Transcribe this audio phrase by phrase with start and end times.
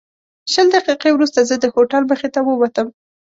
[0.53, 2.87] شل دقیقې وروسته زه د هوټل مخې ته ووتم.